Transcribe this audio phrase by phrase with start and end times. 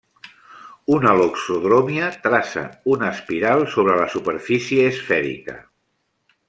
[0.93, 2.65] Una loxodròmia traça
[2.95, 5.61] una espiral sobre la superfície esfèrica.